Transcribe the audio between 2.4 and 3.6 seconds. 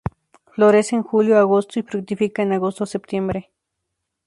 en Agosto-septiembre.